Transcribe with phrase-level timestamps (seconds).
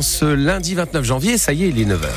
[0.00, 2.08] Ce lundi 29 janvier, ça y est, il est 9h.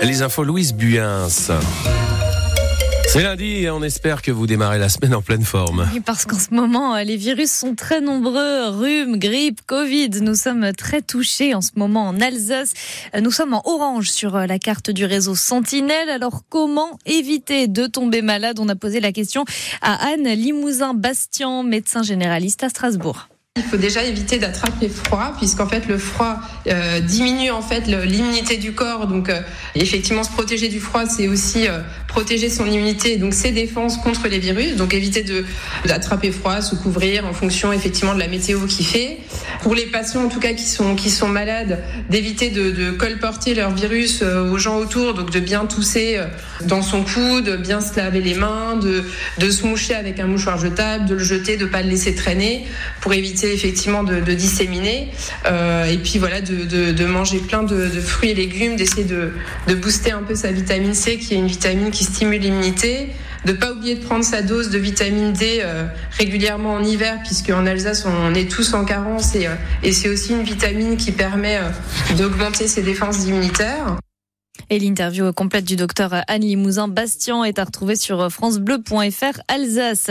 [0.00, 1.28] Les infos Louise Buyens.
[3.08, 5.88] C'est lundi et on espère que vous démarrez la semaine en pleine forme.
[5.94, 8.68] Oui, parce qu'en ce moment, les virus sont très nombreux.
[8.68, 10.10] Rhume, grippe, Covid.
[10.20, 12.74] Nous sommes très touchés en ce moment en Alsace.
[13.18, 16.10] Nous sommes en orange sur la carte du réseau Sentinelle.
[16.10, 18.58] Alors, comment éviter de tomber malade?
[18.60, 19.46] On a posé la question
[19.80, 23.30] à Anne Limousin-Bastian, médecin généraliste à Strasbourg.
[23.58, 26.36] Il faut déjà éviter d'attraper froid, puisqu'en fait le froid
[26.68, 29.08] euh, diminue en fait l'immunité du corps.
[29.08, 29.40] Donc euh,
[29.74, 34.26] effectivement, se protéger du froid, c'est aussi euh, protéger son immunité, donc ses défenses contre
[34.26, 34.74] les virus.
[34.76, 35.44] Donc éviter de
[35.86, 39.18] d'attraper froid, se couvrir en fonction effectivement de la météo qui fait.
[39.62, 43.54] Pour les patients en tout cas qui sont qui sont malades, d'éviter de, de, colporter
[43.54, 46.18] leur virus aux gens autour, donc de bien tousser
[46.62, 49.04] dans son coude, de bien se laver les mains, de
[49.38, 52.64] de se moucher avec un mouchoir jetable, de le jeter, de pas le laisser traîner,
[53.00, 55.08] pour éviter effectivement de, disséminer
[55.46, 59.32] euh, et puis voilà de, manger plein de, fruits et légumes, d'essayer de,
[59.74, 63.10] booster un peu sa vitamine C qui est une vitamine qui stimule l'immunité
[63.44, 65.86] de pas oublier de prendre sa dose de vitamine D euh,
[66.18, 70.08] régulièrement en hiver, puisque en Alsace on est tous en carence et, euh, et c'est
[70.08, 71.60] aussi une vitamine qui permet
[72.16, 73.96] d'augmenter ses défenses immunitaires.
[74.70, 80.10] Et l'interview complète du docteur Anne Limousin Bastien est à retrouver sur francebleu.fr Alsace.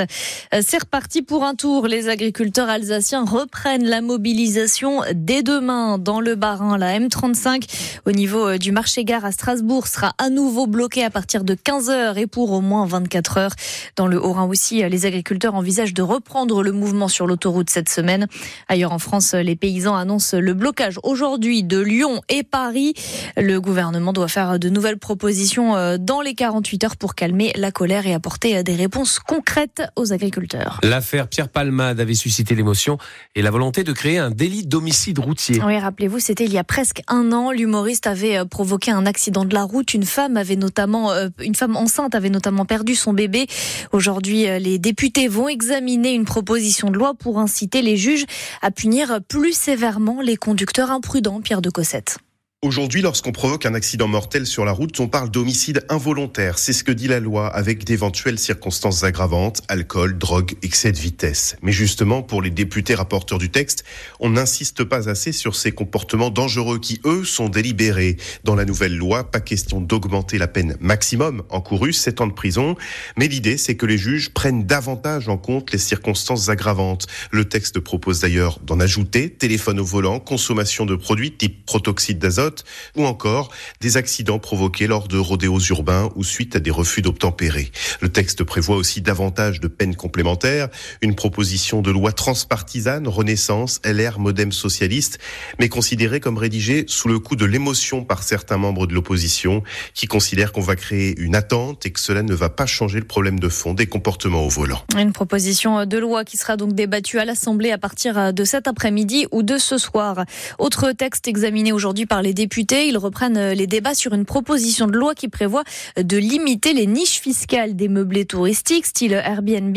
[0.61, 1.87] C'est reparti pour un tour.
[1.87, 6.77] Les agriculteurs alsaciens reprennent la mobilisation dès demain dans le Bas-Rhin.
[6.77, 11.43] La M35 au niveau du marché gare à Strasbourg sera à nouveau bloquée à partir
[11.43, 13.53] de 15 heures et pour au moins 24 heures.
[13.95, 18.27] Dans le Haut-Rhin aussi, les agriculteurs envisagent de reprendre le mouvement sur l'autoroute cette semaine.
[18.67, 22.93] Ailleurs en France, les paysans annoncent le blocage aujourd'hui de Lyon et Paris.
[23.35, 27.71] Le gouvernement doit faire de nouvelles propositions euh, dans les 48 heures pour calmer la
[27.71, 30.79] colère et apporter euh, des réponses concrètes aux agriculteurs.
[30.83, 32.99] L'affaire Pierre Palmade avait suscité l'émotion
[33.33, 35.59] et la volonté de créer un délit d'homicide routier.
[35.65, 37.51] Oui, rappelez-vous, c'était il y a presque un an.
[37.51, 39.95] L'humoriste avait euh, provoqué un accident de la route.
[39.95, 43.47] Une femme avait notamment, une femme enceinte avait notamment perdu son bébé.
[43.91, 48.25] Aujourd'hui, les députés vont examiner une proposition de loi pour inciter les juges
[48.61, 51.41] à punir plus sévèrement les conducteurs imprudents.
[51.41, 52.19] Pierre de Cossette.
[52.63, 56.57] Aujourd'hui, lorsqu'on provoque un accident mortel sur la route, on parle d'homicide involontaire.
[56.57, 61.55] C'est ce que dit la loi, avec d'éventuelles circonstances aggravantes, alcool, drogue, excès de vitesse.
[61.61, 63.83] Mais justement, pour les députés rapporteurs du texte,
[64.19, 68.17] on n'insiste pas assez sur ces comportements dangereux qui, eux, sont délibérés.
[68.43, 72.75] Dans la nouvelle loi, pas question d'augmenter la peine maximum encourue, 7 ans de prison.
[73.19, 77.05] Mais l'idée, c'est que les juges prennent davantage en compte les circonstances aggravantes.
[77.29, 82.46] Le texte propose d'ailleurs d'en ajouter téléphone au volant, consommation de produits type protoxyde d'azote,
[82.95, 87.71] ou encore des accidents provoqués lors de rodéos urbains ou suite à des refus d'obtempérer.
[88.01, 90.69] Le texte prévoit aussi davantage de peines complémentaires,
[91.01, 95.19] une proposition de loi transpartisane, Renaissance, LR, Modem socialiste,
[95.59, 100.07] mais considérée comme rédigée sous le coup de l'émotion par certains membres de l'opposition qui
[100.07, 103.39] considèrent qu'on va créer une attente et que cela ne va pas changer le problème
[103.39, 104.83] de fond des comportements au volant.
[104.97, 109.27] Une proposition de loi qui sera donc débattue à l'Assemblée à partir de cet après-midi
[109.31, 110.25] ou de ce soir.
[110.59, 112.87] Autre texte examiné aujourd'hui par les députés.
[112.87, 115.63] Ils reprennent euh, les débats sur une proposition de loi qui prévoit
[115.97, 119.75] de limiter les niches fiscales des meublés touristiques, style Airbnb.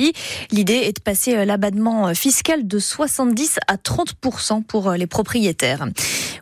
[0.52, 4.14] L'idée est de passer euh, l'abattement euh, fiscal de 70 à 30
[4.68, 5.86] pour les propriétaires.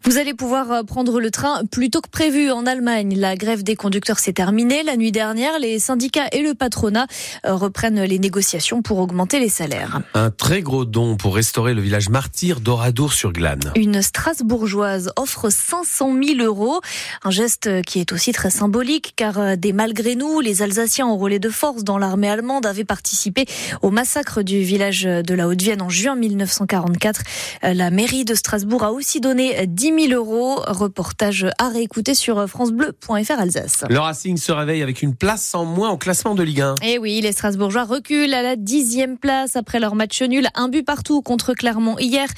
[0.05, 3.15] Vous allez pouvoir prendre le train plus tôt que prévu en Allemagne.
[3.17, 5.59] La grève des conducteurs s'est terminée la nuit dernière.
[5.59, 7.07] Les syndicats et le patronat
[7.45, 10.01] reprennent les négociations pour augmenter les salaires.
[10.15, 13.73] Un très gros don pour restaurer le village martyr d'Oradour-sur-Glane.
[13.77, 16.81] Une Strasbourgeoise offre 500 000 euros.
[17.25, 21.17] Un geste qui est aussi très symbolique car euh, des malgré nous, les Alsaciens en
[21.17, 23.47] relais de force dans l'armée allemande avaient participé
[23.83, 27.21] au massacre du village de la Haute-Vienne en juin 1944.
[27.65, 30.63] Euh, la mairie de Strasbourg a aussi donné 10 000 euros.
[30.67, 33.85] Reportage à réécouter sur francebleu.fr Alsace.
[33.89, 36.75] Le Racing se réveille avec une place en moins au classement de Ligue 1.
[36.83, 40.49] Et eh oui, les Strasbourgeois reculent à la dixième place après leur match nul.
[40.55, 42.29] Un but partout contre Clermont hier,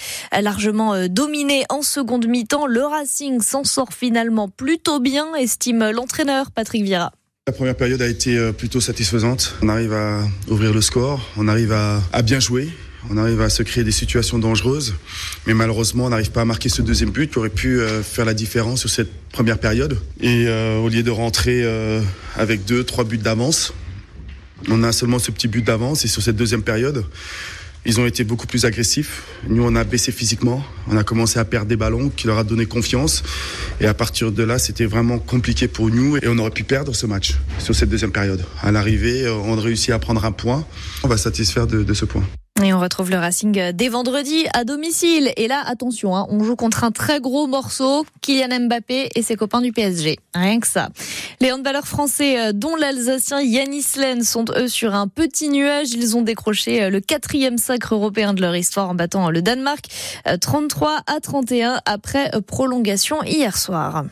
[0.40, 2.66] largement euh, dominé en seconde mi-temps.
[2.66, 7.12] Le Racing s'en sort finalement plutôt bien, estime l'entraîneur Patrick Vieira.
[7.46, 9.54] La première période a été euh, plutôt satisfaisante.
[9.62, 12.68] On arrive à ouvrir le score, on arrive à, bien jouer.
[13.10, 14.94] On arrive à se créer des situations dangereuses,
[15.46, 18.26] mais malheureusement, on n'arrive pas à marquer ce deuxième but qui aurait pu euh, faire
[18.26, 19.98] la différence sur cette première période.
[20.20, 21.64] Et euh, au lieu de rentrer
[22.36, 23.72] avec deux, trois buts d'avance,
[24.68, 26.04] on a seulement ce petit but d'avance.
[26.04, 27.04] Et sur cette deuxième période,
[27.86, 29.22] ils ont été beaucoup plus agressifs.
[29.48, 30.64] Nous, on a baissé physiquement.
[30.88, 33.22] On a commencé à perdre des ballons qui leur a donné confiance.
[33.80, 36.16] Et à partir de là, c'était vraiment compliqué pour nous.
[36.18, 38.44] Et on aurait pu perdre ce match sur cette deuxième période.
[38.62, 40.66] À l'arrivée, on réussit à prendre un point.
[41.02, 42.24] On va satisfaire de, de ce point.
[42.62, 45.32] Et on retrouve le Racing dès vendredi à domicile.
[45.36, 49.36] Et là, attention, hein, on joue contre un très gros morceau, Kylian Mbappé et ses
[49.36, 50.18] copains du PSG.
[50.34, 50.90] Rien que ça.
[51.40, 55.92] Les handballeurs français, euh, dont l'Alsacien Yanis Len, sont eux sur un petit nuage.
[55.92, 59.86] Ils ont décroché euh, le quatrième sacre européen de leur histoire en battant le Danemark
[60.40, 64.04] 33 à 31 après prolongation hier soir.